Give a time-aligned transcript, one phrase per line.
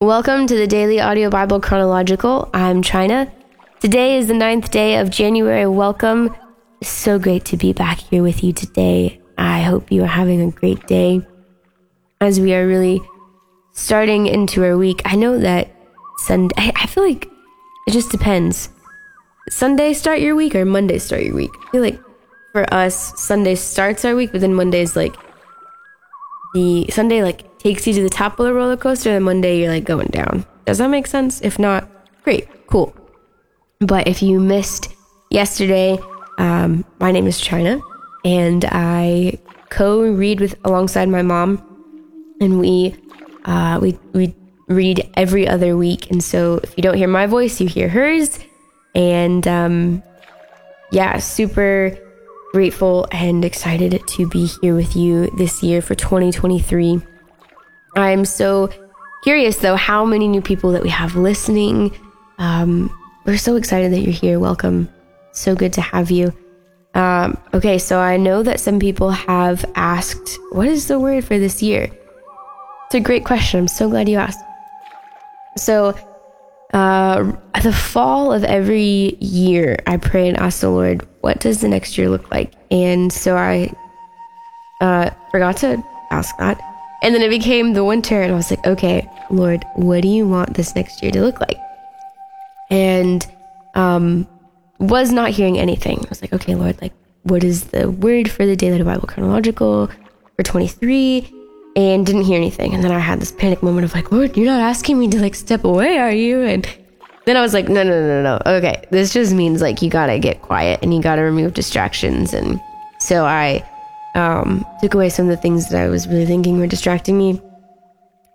[0.00, 2.48] Welcome to the Daily Audio Bible Chronological.
[2.54, 3.32] I'm China.
[3.80, 5.66] Today is the ninth day of January.
[5.66, 6.36] Welcome.
[6.84, 9.20] So great to be back here with you today.
[9.36, 11.26] I hope you are having a great day
[12.20, 13.00] as we are really
[13.72, 15.02] starting into our week.
[15.04, 15.68] I know that
[16.18, 17.28] Sunday, I, feel like
[17.88, 18.68] it just depends.
[19.50, 21.50] Sunday start your week or Monday start your week?
[21.66, 22.00] I feel like
[22.52, 25.16] for us, Sunday starts our week, but then Monday's like
[26.54, 29.72] the Sunday like takes you to the top of the roller coaster, and Monday you're
[29.72, 30.44] like going down.
[30.64, 31.40] Does that make sense?
[31.40, 31.88] If not,
[32.22, 32.94] great, cool.
[33.80, 34.88] But if you missed
[35.30, 35.98] yesterday,
[36.38, 37.80] um, my name is China,
[38.24, 39.38] and I
[39.70, 41.62] co-read with alongside my mom,
[42.40, 42.94] and we
[43.44, 44.34] uh, we we
[44.68, 46.10] read every other week.
[46.10, 48.38] And so if you don't hear my voice, you hear hers,
[48.94, 50.02] and um,
[50.90, 51.96] yeah, super
[52.58, 57.00] grateful and excited to be here with you this year for 2023.
[57.94, 58.68] I'm so
[59.22, 61.96] curious though how many new people that we have listening.
[62.38, 62.92] Um,
[63.24, 64.40] we're so excited that you're here.
[64.40, 64.88] Welcome.
[65.30, 66.36] So good to have you.
[66.94, 71.38] Um, okay, so I know that some people have asked, what is the word for
[71.38, 71.88] this year?
[72.86, 73.60] It's a great question.
[73.60, 74.44] I'm so glad you asked.
[75.56, 75.94] So,
[76.74, 81.68] uh, the fall of every year, I pray and ask the Lord, what does the
[81.68, 82.52] next year look like?
[82.70, 83.72] And so I
[84.80, 86.60] uh, forgot to ask that.
[87.02, 90.26] And then it became the winter, and I was like, okay, Lord, what do you
[90.26, 91.58] want this next year to look like?
[92.70, 93.24] And
[93.74, 94.26] um,
[94.78, 96.00] was not hearing anything.
[96.00, 99.88] I was like, okay, Lord, like, what is the word for the Daily Bible Chronological
[100.36, 101.32] for 23?
[101.78, 102.74] And didn't hear anything.
[102.74, 105.20] And then I had this panic moment of like, Lord, you're not asking me to
[105.20, 106.42] like step away, are you?
[106.42, 106.68] And
[107.24, 108.22] then I was like, no, no, no, no.
[108.22, 108.56] No.
[108.56, 112.34] Okay, this just means like you gotta get quiet and you gotta remove distractions.
[112.34, 112.60] And
[112.98, 113.64] so I
[114.16, 117.40] um, took away some of the things that I was really thinking were distracting me.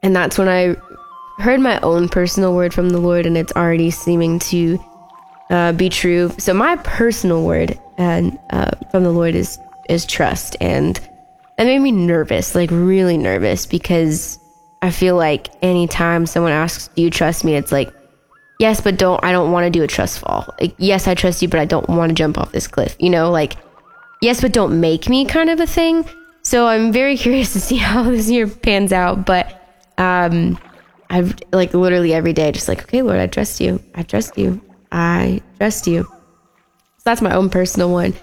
[0.04, 0.78] And that's when I
[1.42, 4.80] heard my own personal word from the Lord, and it's already seeming to
[5.50, 6.32] uh, be true.
[6.38, 9.60] So my personal word and uh, from the Lord is
[9.90, 10.98] is trust, and
[11.58, 14.40] that made me nervous, like really nervous, because
[14.82, 17.94] I feel like anytime someone asks, "Do you trust me?" It's like,
[18.60, 19.24] yes, but don't.
[19.24, 20.54] I don't want to do a trust fall.
[20.60, 22.96] Like, yes, I trust you, but I don't want to jump off this cliff.
[23.00, 23.58] You know, like,
[24.22, 26.06] yes, but don't make me kind of a thing.
[26.44, 29.60] So I'm very curious to see how this year pans out, but
[29.98, 30.58] um,
[31.10, 33.82] I've like literally every day, just like, okay, Lord, I trust you.
[33.96, 34.62] I trust you.
[34.92, 36.04] I trust you.
[36.04, 38.14] So that's my own personal one.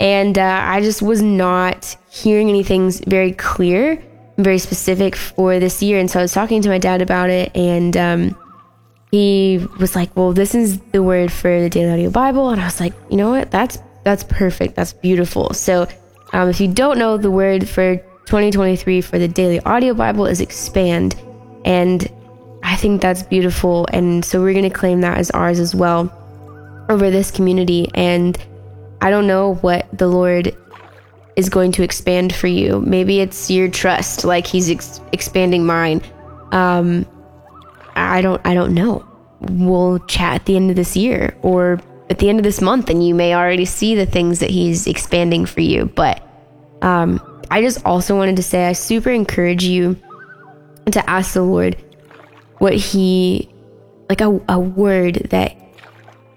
[0.00, 4.02] And uh, I just was not hearing anything very clear,
[4.36, 5.98] very specific for this year.
[5.98, 8.36] And so I was talking to my dad about it, and um,
[9.10, 12.64] he was like, "Well, this is the word for the Daily Audio Bible," and I
[12.64, 13.50] was like, "You know what?
[13.50, 14.76] That's that's perfect.
[14.76, 15.88] That's beautiful." So,
[16.32, 20.40] um, if you don't know, the word for 2023 for the Daily Audio Bible is
[20.40, 21.16] expand,
[21.64, 22.08] and
[22.62, 23.86] I think that's beautiful.
[23.92, 26.12] And so we're going to claim that as ours as well
[26.88, 27.88] over this community.
[27.94, 28.38] And
[29.00, 30.56] I don't know what the Lord
[31.36, 32.80] is going to expand for you.
[32.80, 36.02] Maybe it's your trust, like He's ex- expanding mine.
[36.50, 37.06] Um,
[37.94, 39.06] I don't, I don't know.
[39.40, 42.90] We'll chat at the end of this year or at the end of this month,
[42.90, 45.86] and you may already see the things that He's expanding for you.
[45.86, 46.22] But
[46.82, 47.20] um,
[47.50, 49.96] I just also wanted to say, I super encourage you
[50.90, 51.76] to ask the Lord
[52.58, 53.48] what He,
[54.08, 55.56] like a, a word that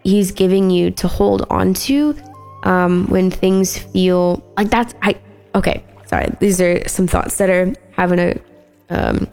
[0.03, 2.15] He's giving you to hold on to
[2.63, 5.19] um, when things feel like that's I
[5.55, 8.39] okay sorry these are some thoughts that are having a
[8.89, 9.27] um,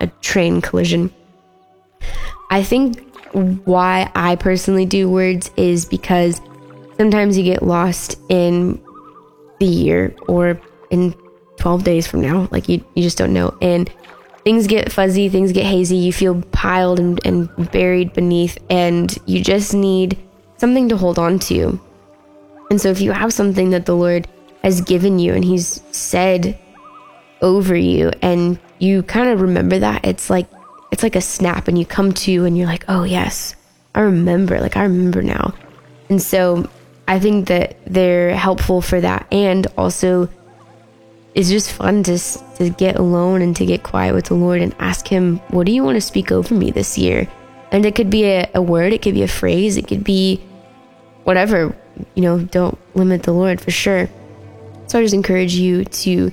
[0.00, 1.12] a train collision.
[2.50, 6.40] I think why I personally do words is because
[6.96, 8.80] sometimes you get lost in
[9.58, 10.60] the year or
[10.90, 11.14] in
[11.58, 13.90] 12 days from now like you, you just don't know and
[14.44, 19.42] things get fuzzy things get hazy you feel piled and, and buried beneath and you
[19.42, 20.16] just need
[20.58, 21.80] something to hold on to
[22.70, 24.26] and so if you have something that the Lord
[24.62, 26.58] has given you and He's said
[27.42, 30.48] over you and you kind of remember that, it's like
[30.90, 33.54] it's like a snap and you come to and you're like, oh yes,
[33.94, 34.60] I remember.
[34.60, 35.54] Like I remember now.
[36.08, 36.68] And so
[37.08, 40.28] I think that they're helpful for that and also
[41.34, 42.18] it's just fun to
[42.56, 45.72] to get alone and to get quiet with the Lord and ask him, what do
[45.72, 47.28] you want to speak over me this year?
[47.70, 50.40] And it could be a, a word, it could be a phrase, it could be
[51.24, 51.76] whatever
[52.14, 54.08] you know, don't limit the Lord for sure.
[54.86, 56.30] So I just encourage you to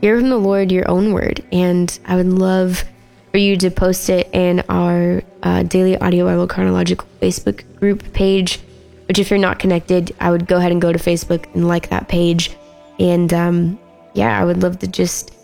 [0.00, 1.44] hear from the Lord your own word.
[1.52, 2.84] And I would love
[3.30, 8.60] for you to post it in our uh, Daily Audio Bible Chronological Facebook group page.
[9.06, 11.88] Which, if you're not connected, I would go ahead and go to Facebook and like
[11.90, 12.56] that page.
[12.98, 13.78] And um,
[14.14, 15.34] yeah, I would love to just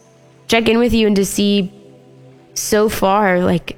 [0.47, 1.73] check in with you and to see
[2.55, 3.77] so far, like,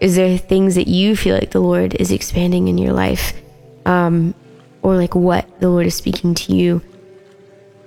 [0.00, 3.34] Is there things that you feel like the Lord is expanding in your life?
[3.84, 4.34] Um,
[4.82, 6.82] or like what the Lord is speaking to you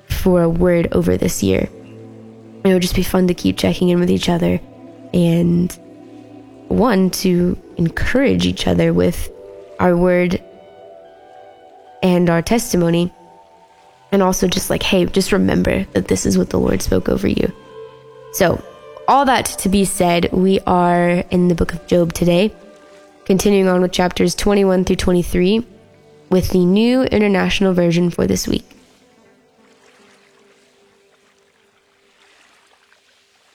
[0.07, 1.69] for a word over this year?
[2.63, 4.59] It would just be fun to keep checking in with each other
[5.13, 5.71] and
[6.69, 9.31] one, to encourage each other with
[9.79, 10.41] our word
[12.01, 13.13] and our testimony.
[14.11, 17.27] And also just like, hey, just remember that this is what the Lord spoke over
[17.27, 17.51] you.
[18.33, 18.63] So,
[19.07, 22.53] all that to be said, we are in the book of Job today,
[23.25, 25.65] continuing on with chapters 21 through 23
[26.33, 28.65] with the new international version for this week.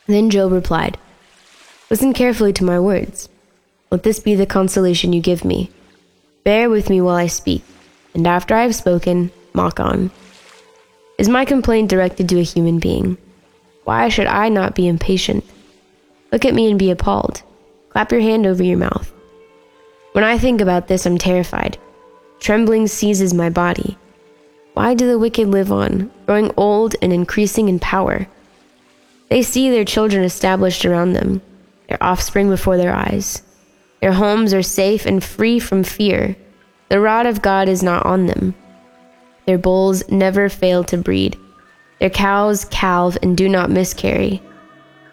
[0.06, 0.96] Then Job replied,
[1.90, 3.28] Listen carefully to my words.
[3.90, 5.72] Let this be the consolation you give me.
[6.44, 7.64] Bear with me while I speak,
[8.14, 10.12] and after I have spoken, mock on.
[11.18, 13.18] Is my complaint directed to a human being?
[13.82, 15.44] Why should I not be impatient?
[16.30, 17.42] Look at me and be appalled.
[17.88, 19.12] Clap your hand over your mouth.
[20.12, 21.76] When I think about this, I'm terrified.
[22.40, 23.98] Trembling seizes my body.
[24.74, 28.28] Why do the wicked live on, growing old and increasing in power?
[29.28, 31.42] They see their children established around them,
[31.88, 33.42] their offspring before their eyes.
[34.00, 36.36] Their homes are safe and free from fear.
[36.88, 38.54] The rod of God is not on them.
[39.46, 41.36] Their bulls never fail to breed.
[41.98, 44.40] Their cows calve and do not miscarry.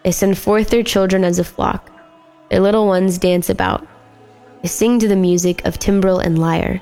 [0.04, 1.90] They send forth their children as a flock.
[2.50, 3.84] Their little ones dance about.
[4.62, 6.80] They sing to the music of timbrel and lyre.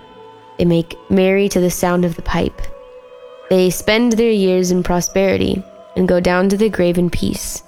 [0.58, 2.60] They make merry to the sound of the pipe.
[3.50, 5.62] They spend their years in prosperity
[5.96, 7.62] and go down to the grave in peace.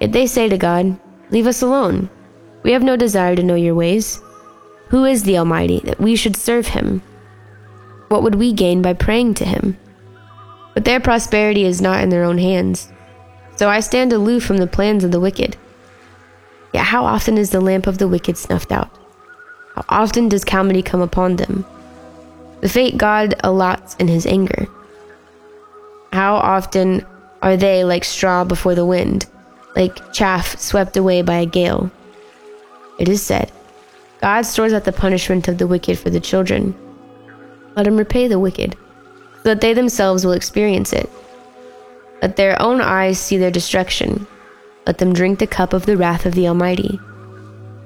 [0.00, 0.98] Yet they say to God,
[1.30, 2.08] Leave us alone.
[2.62, 4.20] We have no desire to know your ways.
[4.88, 7.02] Who is the Almighty that we should serve him?
[8.08, 9.76] What would we gain by praying to him?
[10.74, 12.90] But their prosperity is not in their own hands.
[13.56, 15.56] So I stand aloof from the plans of the wicked.
[16.72, 18.90] Yet how often is the lamp of the wicked snuffed out?
[19.74, 21.66] How often does calamity come upon them?
[22.60, 24.66] The fate God allots in his anger.
[26.12, 27.06] How often
[27.42, 29.26] are they like straw before the wind,
[29.76, 31.90] like chaff swept away by a gale?
[32.98, 33.52] It is said,
[34.20, 36.74] God stores up the punishment of the wicked for the children.
[37.76, 38.76] Let him repay the wicked
[39.36, 41.08] so that they themselves will experience it.
[42.20, 44.26] Let their own eyes see their destruction.
[44.84, 46.96] Let them drink the cup of the wrath of the Almighty.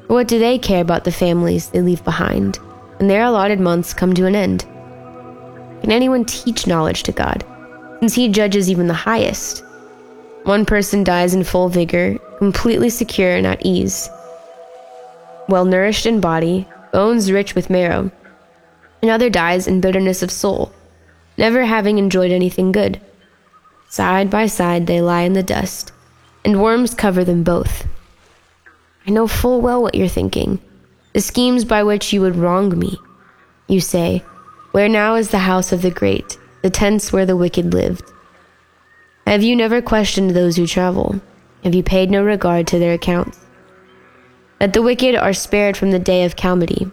[0.06, 2.58] What do they care about the families they leave behind
[3.02, 4.64] when their allotted months come to an end?
[5.80, 7.44] Can anyone teach knowledge to God,
[7.98, 9.64] since He judges even the highest?
[10.44, 14.08] One person dies in full vigor, completely secure and at ease,
[15.48, 18.12] well nourished in body, bones rich with marrow.
[19.02, 20.72] Another dies in bitterness of soul
[21.36, 23.00] never having enjoyed anything good.
[23.88, 25.90] Side by side they lie in the dust,
[26.44, 27.84] and worms cover them both.
[29.04, 30.60] I know full well what you're thinking
[31.12, 32.96] the schemes by which you would wrong me.
[33.68, 34.24] You say,
[34.72, 38.10] Where now is the house of the great, the tents where the wicked lived?
[39.26, 41.20] Have you never questioned those who travel?
[41.64, 43.38] Have you paid no regard to their accounts?
[44.58, 46.90] That the wicked are spared from the day of calamity,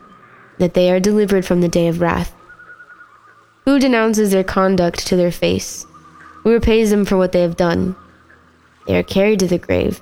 [0.57, 2.33] that they are delivered from the day of wrath.
[3.65, 5.85] Who denounces their conduct to their face?
[6.43, 7.95] Who repays them for what they have done?
[8.87, 10.01] They are carried to the grave,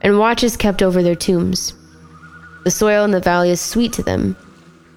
[0.00, 1.74] and watch is kept over their tombs.
[2.64, 4.36] The soil in the valley is sweet to them.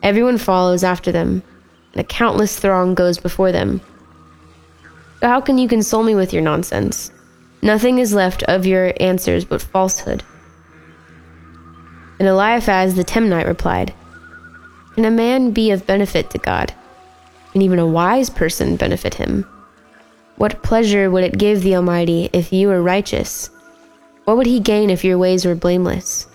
[0.04, 1.42] Everyone follows after them,
[1.94, 3.82] and a countless throng goes before them.
[5.22, 7.12] How can you console me with your nonsense?
[7.62, 10.24] Nothing is left of your answers but falsehood.
[12.20, 13.94] And Eliphaz the Temanite replied,
[14.94, 16.74] Can a man be of benefit to God?
[17.56, 19.48] and even a wise person benefit him?
[20.36, 23.50] What pleasure would it give the Almighty if you were righteous?
[24.26, 26.28] What would he gain if your ways were blameless?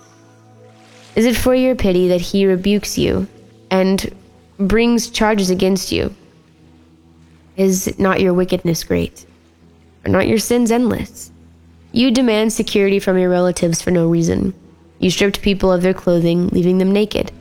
[1.17, 3.26] Is it for your pity that he rebukes you
[3.71, 4.14] and
[4.59, 6.14] brings charges against you?
[7.57, 9.26] Is not your wickedness great?
[10.05, 11.31] Are not your sins endless?
[11.93, 14.55] You demand security from your relatives for no reason.
[15.00, 17.33] You stripped people of their clothing, leaving them naked.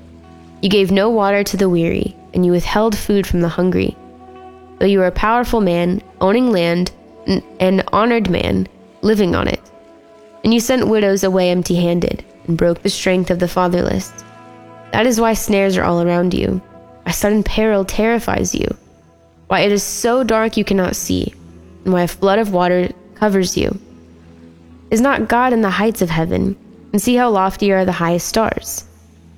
[0.61, 3.95] You gave no water to the weary, and you withheld food from the hungry.
[4.79, 6.91] Though you are a powerful man, owning land,
[7.59, 8.67] an honored man,
[9.01, 9.61] living on it.
[10.43, 14.11] And you sent widows away empty handed, and broke the strength of the fatherless.
[14.91, 16.61] That is why snares are all around you.
[17.05, 18.67] A sudden peril terrifies you.
[19.47, 21.31] Why it is so dark you cannot see,
[21.85, 23.79] and why a flood of water covers you.
[24.89, 26.57] Is not God in the heights of heaven,
[26.91, 28.83] and see how lofty are the highest stars?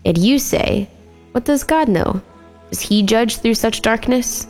[0.05, 0.89] Yet you say,
[1.33, 2.21] What does God know?
[2.69, 4.47] Does he judge through such darkness?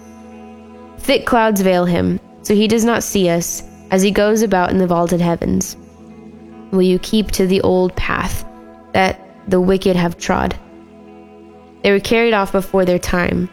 [0.99, 4.77] Thick clouds veil him, so he does not see us as he goes about in
[4.77, 5.75] the vaulted heavens.
[6.71, 8.45] Will you keep to the old path
[8.93, 10.55] that the wicked have trod.
[11.83, 13.49] They were carried off before their time,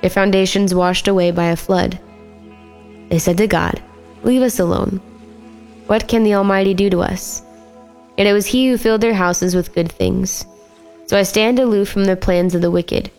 [0.00, 1.98] their foundations washed away by a flood.
[3.08, 3.82] They said to God,
[4.22, 5.00] Leave us alone.
[5.86, 7.42] What can the Almighty do to us?
[8.16, 10.44] Yet it was He who filled their houses with good things.
[11.06, 13.10] So I stand aloof from the plans of the wicked.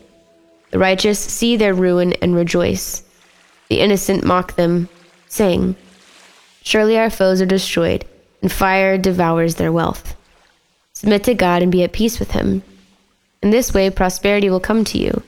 [0.70, 3.02] The righteous see their ruin and rejoice.
[3.68, 4.88] The innocent mock them,
[5.26, 5.74] saying,
[6.62, 8.04] Surely our foes are destroyed,
[8.42, 10.14] and fire devours their wealth.
[11.00, 12.62] Submit to God and be at peace with Him.
[13.42, 15.22] In this way, prosperity will come to you.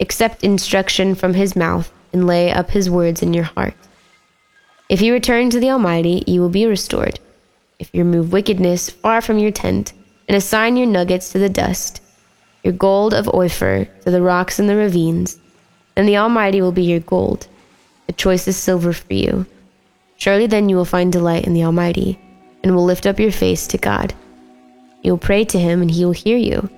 [0.00, 3.74] Accept instruction from His mouth and lay up His words in your heart.
[4.88, 7.20] If you return to the Almighty, you will be restored.
[7.78, 9.92] If you remove wickedness far from your tent
[10.26, 12.02] and assign your nuggets to the dust,
[12.64, 15.38] your gold of Ophir to the rocks and the ravines,
[15.94, 17.46] then the Almighty will be your gold,
[18.08, 19.46] the choicest silver for you.
[20.16, 22.18] Surely then you will find delight in the Almighty,
[22.64, 24.12] and will lift up your face to God.
[25.02, 26.68] You will pray to Him, and He will hear you,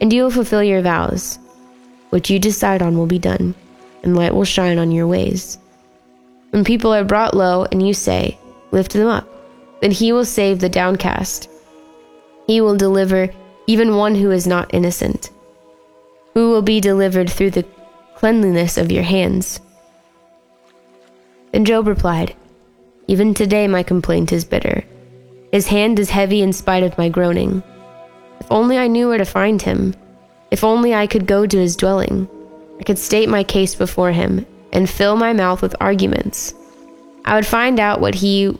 [0.00, 1.38] and you will fulfill your vows.
[2.10, 3.54] What you decide on will be done,
[4.02, 5.58] and light will shine on your ways.
[6.50, 8.38] When people are brought low, and you say,
[8.70, 9.28] Lift them up,
[9.80, 11.48] then He will save the downcast.
[12.46, 13.30] He will deliver
[13.66, 15.30] even one who is not innocent,
[16.34, 17.66] who will be delivered through the
[18.16, 19.60] cleanliness of your hands.
[21.52, 22.34] Then Job replied,
[23.06, 24.84] Even today my complaint is bitter.
[25.52, 27.62] His hand is heavy in spite of my groaning.
[28.40, 29.94] If only I knew where to find him.
[30.50, 32.26] If only I could go to his dwelling.
[32.80, 36.54] I could state my case before him and fill my mouth with arguments.
[37.26, 38.58] I would find out what he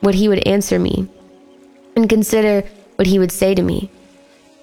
[0.00, 1.06] what he would answer me
[1.94, 3.90] and consider what he would say to me.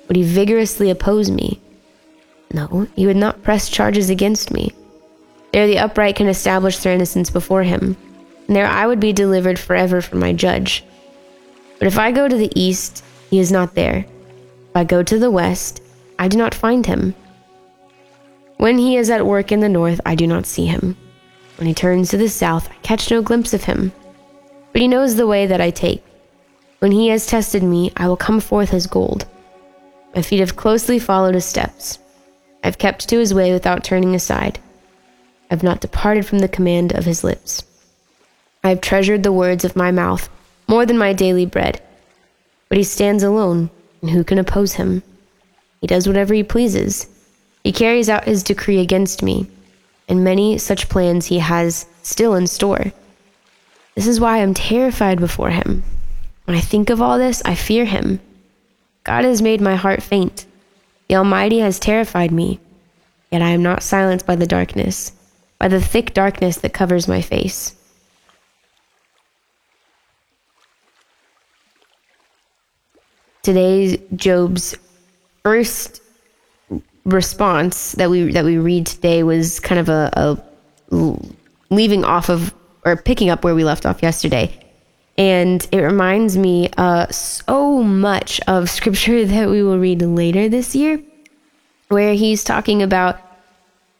[0.08, 1.62] Would he vigorously oppose me?
[2.52, 4.74] No, he would not press charges against me.
[5.54, 7.96] There the upright can establish their innocence before him,
[8.48, 10.84] and there I would be delivered forever from my judge.
[11.80, 14.06] But if I go to the east, he is not there.
[14.70, 15.82] If I go to the west,
[16.20, 17.16] I do not find him.
[18.58, 20.98] When he is at work in the north, I do not see him.
[21.56, 23.94] When he turns to the south, I catch no glimpse of him.
[24.74, 26.04] But he knows the way that I take.
[26.80, 29.26] When he has tested me, I will come forth as gold.
[30.14, 32.00] My feet have closely followed his steps.
[32.62, 34.60] I have kept to his way without turning aside.
[35.50, 37.64] I have not departed from the command of his lips.
[38.64, 40.30] I have treasured the words of my mouth
[40.70, 41.82] more than my daily bread.
[42.70, 43.72] But he stands alone,
[44.02, 45.02] and who can oppose him?
[45.82, 47.08] He does whatever he pleases.
[47.64, 49.50] He carries out his decree against me,
[50.08, 52.94] and many such plans he has still in store.
[53.96, 55.84] This is why I'm terrified before him.
[56.46, 58.20] When I think of all this, I fear him.
[59.04, 60.46] God has made my heart faint.
[61.08, 62.60] The Almighty has terrified me.
[63.32, 65.14] Yet I am not silenced by the darkness,
[65.58, 67.76] by the thick darkness that covers my face.
[73.42, 74.76] Today's Job's
[75.44, 76.02] first
[77.06, 80.12] response that we that we read today was kind of a,
[80.92, 81.18] a
[81.70, 82.54] leaving off of
[82.86, 84.56] or picking up where we left off yesterday.
[85.18, 90.76] And it reminds me uh, so much of scripture that we will read later this
[90.76, 91.02] year,
[91.90, 93.20] where he's talking about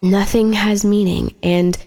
[0.02, 1.78] nothing has meaning, and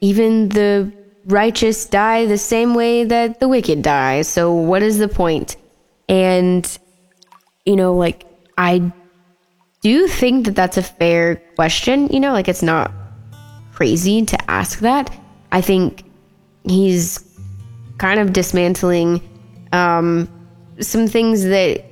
[0.00, 0.92] even the
[1.26, 4.22] righteous die the same way that the wicked die.
[4.22, 5.56] So, what is the point?
[6.08, 6.66] And
[7.70, 8.26] you know, like
[8.58, 8.92] I
[9.80, 12.08] do think that that's a fair question.
[12.08, 12.90] You know, like it's not
[13.72, 15.16] crazy to ask that.
[15.52, 16.02] I think
[16.64, 17.24] he's
[17.98, 19.22] kind of dismantling
[19.72, 20.28] um,
[20.80, 21.84] some things that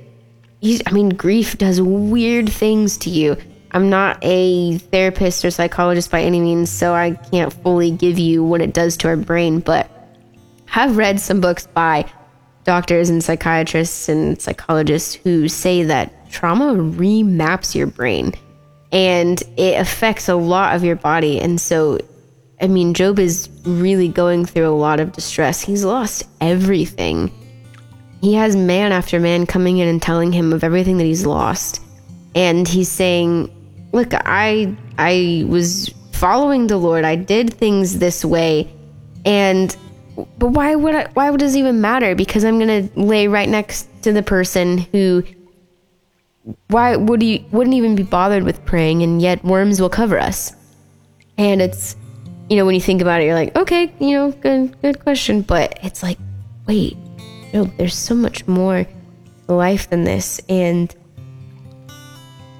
[0.59, 3.37] he's, I mean, grief does weird things to you.
[3.71, 8.43] I'm not a therapist or psychologist by any means, so I can't fully give you
[8.43, 9.89] what it does to our brain, but
[10.75, 12.11] I've read some books by
[12.69, 18.31] doctors and psychiatrists and psychologists who say that trauma remaps your brain
[18.91, 21.41] and it affects a lot of your body.
[21.41, 21.97] And so,
[22.61, 25.61] I mean, Job is really going through a lot of distress.
[25.61, 27.31] He's lost everything.
[28.21, 31.81] He has man after man coming in and telling him of everything that he's lost.
[32.35, 33.49] And he's saying,
[33.93, 37.03] Look, I I was following the Lord.
[37.03, 38.71] I did things this way.
[39.25, 39.75] And
[40.37, 42.15] but why would I, why would this even matter?
[42.15, 45.23] Because I'm gonna lay right next to the person who
[46.67, 50.53] why would you wouldn't even be bothered with praying, and yet worms will cover us.
[51.37, 51.95] And it's
[52.49, 55.41] you know when you think about it, you're like, okay, you know, good good question,
[55.41, 56.17] but it's like,
[56.67, 56.97] wait,
[57.53, 58.87] no, there's so much more
[59.47, 60.93] life than this, and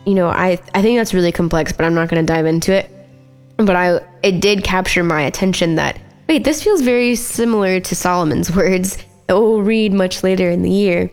[0.06, 2.90] you know, I I think that's really complex, but I'm not gonna dive into it.
[3.58, 6.00] But I it did capture my attention that
[6.30, 10.70] Wait, this feels very similar to Solomon's words that we'll read much later in the
[10.70, 11.10] year.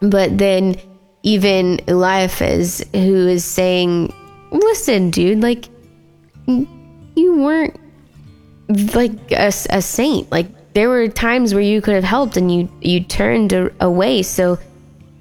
[0.00, 0.76] But then
[1.22, 4.12] even Eliphaz, who is saying,
[4.50, 5.66] Listen, dude, like,
[6.46, 7.78] you weren't
[8.94, 10.32] like a, a saint.
[10.32, 14.22] Like, there were times where you could have helped and you, you turned away.
[14.22, 14.58] So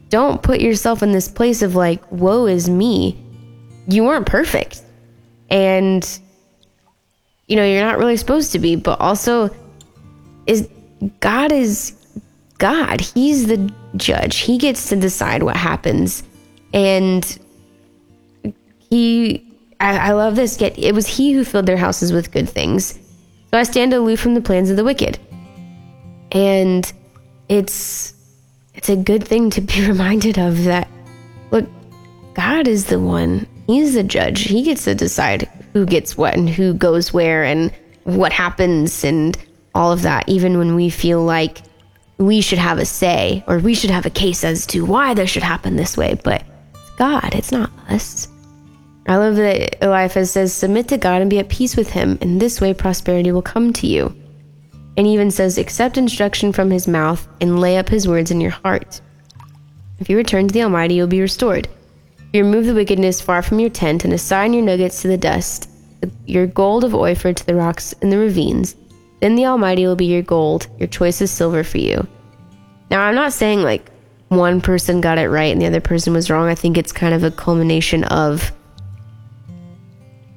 [0.07, 3.21] don't put yourself in this place of like, woe is me.
[3.87, 4.81] You weren't perfect.
[5.49, 6.07] And,
[7.51, 9.49] you know, you're not really supposed to be, but also,
[10.47, 10.69] is
[11.19, 11.93] God is
[12.59, 13.01] God.
[13.01, 14.37] He's the judge.
[14.37, 16.23] He gets to decide what happens.
[16.73, 17.25] And
[18.89, 19.45] he,
[19.81, 20.61] I, I love this.
[20.61, 22.97] Yet it was he who filled their houses with good things.
[23.49, 25.19] So I stand aloof from the plans of the wicked.
[26.31, 26.89] And
[27.49, 28.13] it's
[28.75, 30.87] it's a good thing to be reminded of that
[31.51, 31.67] look,
[32.33, 33.45] God is the one.
[33.67, 34.43] He's the judge.
[34.43, 37.71] He gets to decide who gets what and who goes where and
[38.03, 39.37] what happens and
[39.73, 41.61] all of that, even when we feel like
[42.17, 45.29] we should have a say or we should have a case as to why this
[45.29, 46.19] should happen this way.
[46.23, 48.27] But it's God, it's not us.
[49.07, 52.17] I love that Eliphaz says, Submit to God and be at peace with Him.
[52.21, 54.15] In this way, prosperity will come to you.
[54.97, 58.51] And even says, Accept instruction from His mouth and lay up His words in your
[58.51, 59.01] heart.
[59.99, 61.67] If you return to the Almighty, you'll be restored.
[62.33, 65.69] You remove the wickedness far from your tent and assign your nuggets to the dust,
[66.25, 68.75] your gold of Ophir to the rocks in the ravines,
[69.19, 72.07] then the Almighty will be your gold, your choicest silver for you.
[72.89, 73.91] Now, I'm not saying like
[74.29, 76.47] one person got it right and the other person was wrong.
[76.47, 78.51] I think it's kind of a culmination of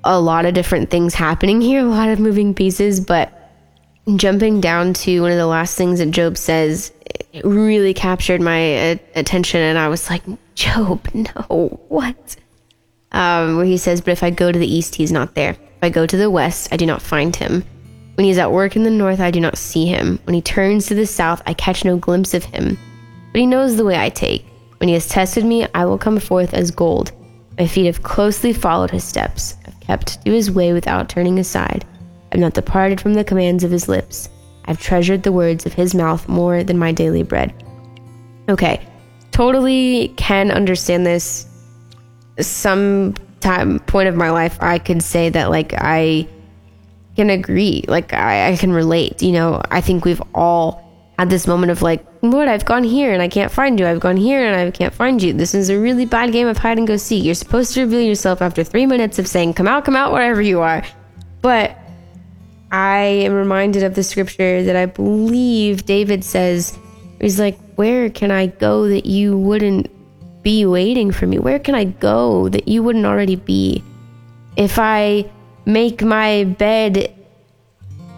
[0.03, 3.44] a lot of different things happening here, a lot of moving pieces, but
[4.17, 6.93] jumping down to one of the last things that Job says,
[7.33, 10.23] it really captured my uh, attention, and I was like,
[10.55, 12.37] Job, no, what?
[13.13, 15.51] Um, where he says, But if I go to the east, he's not there.
[15.51, 17.65] If I go to the west, I do not find him.
[18.15, 20.21] When he is at work in the north, I do not see him.
[20.25, 22.79] When he turns to the south, I catch no glimpse of him.
[23.33, 24.47] But he knows the way I take.
[24.79, 27.11] When he has tested me, I will come forth as gold.
[27.59, 29.57] My feet have closely followed his steps.
[29.67, 31.85] I've kept to his way without turning aside.
[32.35, 34.29] I've not departed from the commands of his lips.
[34.65, 37.55] I've treasured the words of his mouth more than my daily bread.
[38.49, 38.85] Okay,
[39.31, 41.47] totally can understand this.
[42.41, 46.27] Some time point of my life, I could say that like I
[47.15, 47.85] can agree.
[47.87, 49.23] Like I, I can relate.
[49.23, 50.83] You know, I think we've all
[51.17, 53.87] had this moment of like, Lord, I've gone here and I can't find you.
[53.87, 55.33] I've gone here and I can't find you.
[55.33, 57.23] This is a really bad game of hide and go seek.
[57.23, 60.43] You're supposed to reveal yourself after three minutes of saying, come out, come out, wherever
[60.43, 60.83] you are.
[61.41, 61.79] But
[62.75, 66.77] I am reminded of the scripture that I believe David says,
[67.21, 69.89] he's like, where can I go that you wouldn't
[70.43, 71.39] be waiting for me?
[71.39, 73.85] Where can I go that you wouldn't already be?
[74.57, 75.31] If I
[75.67, 77.15] make my bed.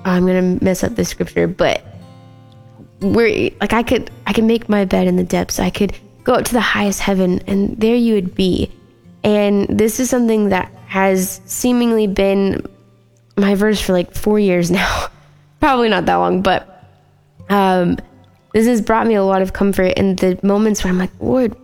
[0.07, 1.85] Oh, I'm gonna mess up the scripture, but
[3.01, 5.59] where like I could I could make my bed in the depths.
[5.59, 8.73] I could go up to the highest heaven, and there you would be.
[9.23, 12.65] And this is something that has seemingly been
[13.37, 15.09] my verse for like four years now.
[15.61, 16.85] Probably not that long, but
[17.49, 17.99] um,
[18.53, 21.57] this has brought me a lot of comfort in the moments where I'm like, Lord,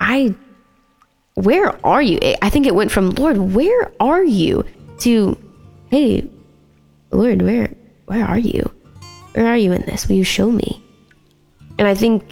[0.00, 0.34] I,
[1.34, 2.18] where are you?
[2.40, 4.64] I think it went from Lord, where are you?
[5.00, 5.36] to,
[5.90, 6.28] hey,
[7.10, 7.70] Lord, where
[8.06, 8.70] where are you?
[9.34, 10.08] Where are you in this?
[10.08, 10.82] Will you show me?
[11.78, 12.24] And I think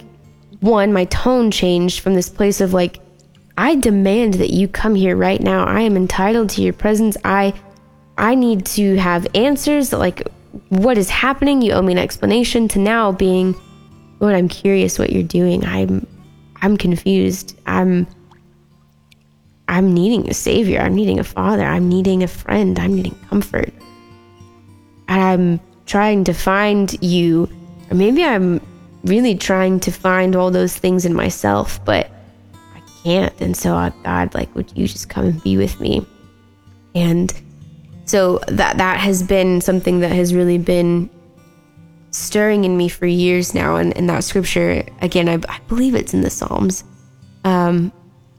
[0.59, 2.99] one, my tone changed from this place of like,
[3.57, 5.65] I demand that you come here right now.
[5.65, 7.15] I am entitled to your presence.
[7.23, 7.53] I
[8.17, 10.27] I need to have answers like
[10.69, 11.61] what is happening?
[11.61, 13.55] You owe me an explanation to now being,
[14.19, 15.63] Lord, I'm curious what you're doing.
[15.65, 16.07] I'm
[16.61, 17.57] I'm confused.
[17.65, 18.07] I'm
[19.67, 20.79] I'm needing a savior.
[20.79, 21.63] I'm needing a father.
[21.63, 22.79] I'm needing a friend.
[22.79, 23.73] I'm needing comfort.
[25.07, 27.49] And I'm trying to find you,
[27.89, 28.61] or maybe I'm
[29.03, 32.09] really trying to find all those things in myself, but
[32.75, 33.33] I can't.
[33.39, 36.05] And so, I, God, like, would you just come and be with me?
[36.95, 37.33] And
[38.07, 41.09] so that that has been something that has really been
[42.11, 43.75] stirring in me for years now.
[43.75, 46.83] And, and that scripture, again, I, I believe it's in the Psalms.
[47.43, 47.91] Um,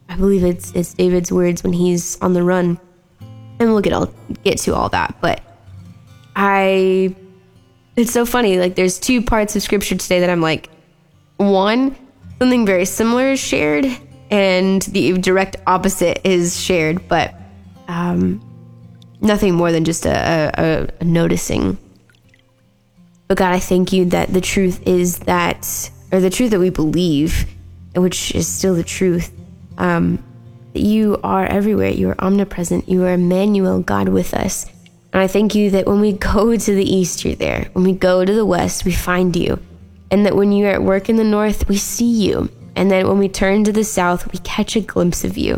[0.08, 2.80] I believe it's it's David's words when he's on the run.
[3.60, 5.42] And we'll get all get to all that, but
[6.34, 7.14] I
[7.96, 8.58] it's so funny.
[8.58, 10.70] Like there's two parts of scripture today that I'm like
[11.36, 11.94] one,
[12.38, 13.86] something very similar is shared
[14.30, 17.34] and the direct opposite is shared, but
[17.88, 18.40] um
[19.20, 21.78] nothing more than just a, a, a noticing.
[23.26, 26.70] But God, I thank you that the truth is that, or the truth that we
[26.70, 27.46] believe,
[27.94, 29.30] which is still the truth,
[29.76, 30.22] um,
[30.72, 31.90] that you are everywhere.
[31.90, 32.88] You are omnipresent.
[32.88, 34.66] You are Emmanuel, God with us.
[35.12, 37.68] And I thank you that when we go to the east, you're there.
[37.72, 39.60] When we go to the west, we find you.
[40.10, 42.50] And that when you're at work in the north, we see you.
[42.76, 45.56] And that when we turn to the south, we catch a glimpse of you.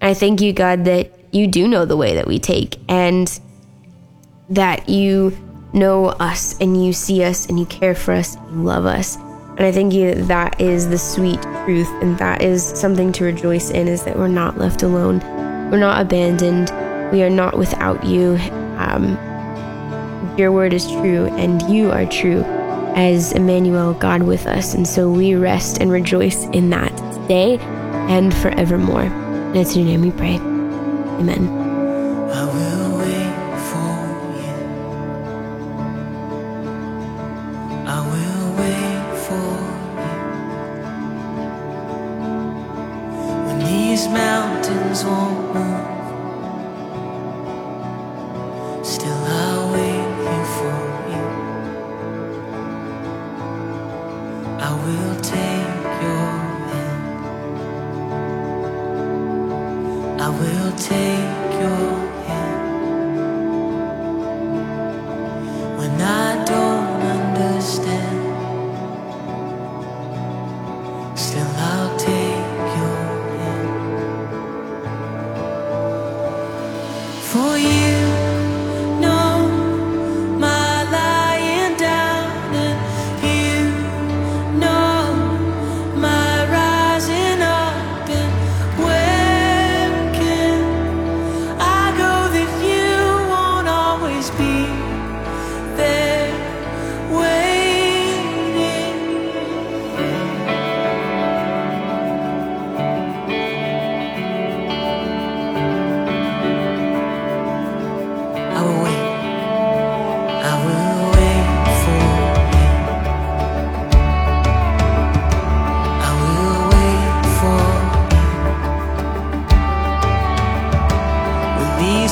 [0.00, 3.40] And I thank you, God, that you do know the way that we take and
[4.50, 5.36] that you
[5.72, 9.16] know us and you see us and you care for us and you love us.
[9.56, 13.88] And I that that is the sweet truth and that is something to rejoice in
[13.88, 15.20] is that we're not left alone.
[15.70, 16.70] We're not abandoned.
[17.12, 18.38] We are not without you.
[18.76, 19.18] Um,
[20.38, 22.42] your word is true and you are true
[22.94, 24.74] as Emmanuel, God with us.
[24.74, 27.58] And so we rest and rejoice in that today
[28.08, 29.02] and forevermore.
[29.02, 30.51] And it's in your name we pray.
[31.22, 31.61] Amen.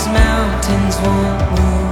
[0.00, 1.89] These mountains won't move,